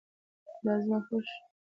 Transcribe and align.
دا 0.63 0.73
زما 0.81 0.97
خوښ 1.07 1.25
شو 1.31 1.39